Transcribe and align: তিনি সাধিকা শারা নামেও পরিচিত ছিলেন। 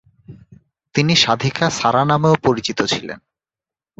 তিনি 0.95 1.13
সাধিকা 1.15 1.65
শারা 1.69 2.03
নামেও 2.05 2.35
পরিচিত 2.45 2.79
ছিলেন। 2.83 3.19